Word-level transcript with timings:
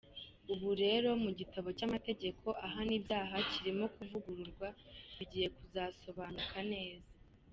Ubu 0.53 0.69
rero 0.83 1.09
mu 1.23 1.31
gitabo 1.39 1.67
cy’amategeko 1.77 2.45
ahana 2.65 2.93
ibyaha 2.99 3.35
kirimo 3.51 3.85
kuvugururwa 3.95 4.67
bigiye 5.17 5.47
kuzasobanuka 5.55 6.57
neza. 6.73 7.09